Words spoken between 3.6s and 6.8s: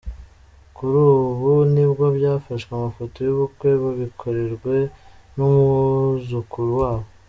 babikorerwe n’umwuzukuru